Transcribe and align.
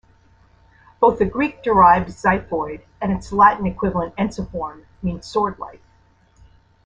Both 0.99 1.19
the 1.19 1.25
Greek 1.27 1.61
derived 1.61 2.09
xiphoid 2.09 2.81
and 2.99 3.11
its 3.11 3.31
Latin 3.31 3.67
equivalent 3.67 4.15
ensiform 4.15 4.85
mean 5.03 5.19
'swordlike'. 5.19 5.83